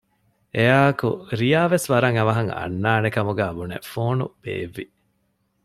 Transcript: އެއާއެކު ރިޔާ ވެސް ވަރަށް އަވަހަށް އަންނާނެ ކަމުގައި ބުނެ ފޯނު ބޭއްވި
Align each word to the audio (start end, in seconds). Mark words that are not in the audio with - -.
އެއާއެކު 0.55 1.09
ރިޔާ 1.39 1.61
ވެސް 1.73 1.87
ވަރަށް 1.91 2.17
އަވަހަށް 2.19 2.51
އަންނާނެ 2.57 3.09
ކަމުގައި 3.15 3.55
ބުނެ 3.57 3.77
ފޯނު 3.91 4.25
ބޭއްވި 4.41 4.85